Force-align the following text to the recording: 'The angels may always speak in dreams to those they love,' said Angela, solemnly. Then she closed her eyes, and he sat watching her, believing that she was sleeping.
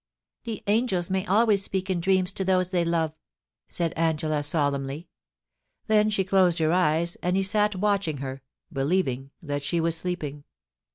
'The 0.45 0.63
angels 0.65 1.11
may 1.11 1.27
always 1.27 1.63
speak 1.63 1.87
in 1.87 2.01
dreams 2.01 2.31
to 2.31 2.43
those 2.43 2.69
they 2.69 2.83
love,' 2.83 3.13
said 3.69 3.93
Angela, 3.95 4.41
solemnly. 4.41 5.09
Then 5.85 6.09
she 6.09 6.23
closed 6.23 6.57
her 6.57 6.73
eyes, 6.73 7.17
and 7.21 7.35
he 7.37 7.43
sat 7.43 7.75
watching 7.75 8.17
her, 8.17 8.41
believing 8.73 9.29
that 9.43 9.61
she 9.61 9.79
was 9.79 9.95
sleeping. 9.95 10.43